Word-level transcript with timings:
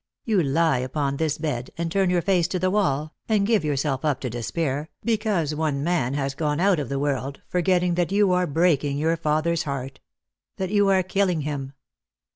You 0.25 0.41
lie 0.41 0.79
upon 0.79 1.17
this 1.17 1.37
bed, 1.37 1.69
and 1.77 1.91
turn 1.91 2.09
four 2.09 2.23
face 2.23 2.47
to 2.47 2.57
the 2.57 2.71
wall, 2.71 3.13
and 3.29 3.45
give 3.45 3.63
yourself 3.63 4.03
ud 4.03 4.19
to 4.21 4.31
despair, 4.31 4.89
because 5.03 5.53
176 5.53 6.17
Lost 6.19 6.35
for 6.39 6.43
Love. 6.43 6.47
one 6.47 6.55
man 6.55 6.55
has 6.55 6.57
gone 6.57 6.59
out 6.71 6.79
of 6.79 6.89
the 6.89 6.97
world, 6.97 7.41
forgetting 7.47 7.93
that 7.93 8.11
you 8.11 8.33
ara 8.33 8.47
breaking 8.47 8.97
your 8.97 9.15
father's 9.15 9.61
heart— 9.61 9.99
that 10.57 10.71
you 10.71 10.87
are 10.87 11.03
killing 11.03 11.41
him." 11.41 11.73